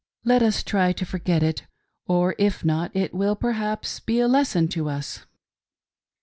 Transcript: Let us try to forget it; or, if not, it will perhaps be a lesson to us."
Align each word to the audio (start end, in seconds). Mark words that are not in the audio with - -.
Let 0.25 0.41
us 0.41 0.63
try 0.63 0.93
to 0.93 1.05
forget 1.05 1.43
it; 1.43 1.67
or, 2.07 2.33
if 2.39 2.65
not, 2.65 2.89
it 2.95 3.13
will 3.13 3.35
perhaps 3.35 3.99
be 3.99 4.19
a 4.19 4.27
lesson 4.27 4.67
to 4.69 4.89
us." 4.89 5.27